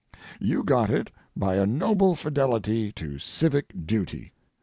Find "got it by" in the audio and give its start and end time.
0.63-1.57